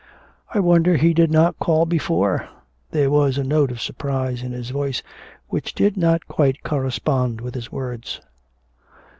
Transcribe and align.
'I 0.55 0.61
wonder 0.61 0.97
he 0.97 1.13
did 1.13 1.29
not 1.29 1.59
call 1.59 1.85
before.' 1.85 2.49
There 2.89 3.11
was 3.11 3.37
a 3.37 3.43
note 3.43 3.69
of 3.69 3.79
surprise 3.79 4.41
in 4.41 4.51
his 4.51 4.71
voice 4.71 5.03
which 5.49 5.75
did 5.75 5.95
not 5.95 6.27
quite 6.27 6.63
correspond 6.63 7.39
with 7.39 7.53
his 7.53 7.71
words. 7.71 8.19